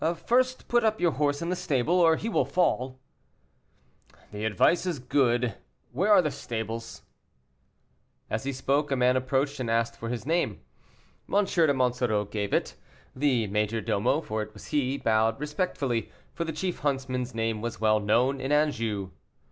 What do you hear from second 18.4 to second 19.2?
in Anjou.